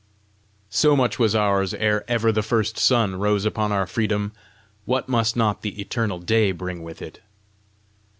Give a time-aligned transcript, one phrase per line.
[0.71, 4.31] So much was ours ere ever the first sun rose upon our freedom:
[4.85, 7.19] what must not the eternal day bring with it!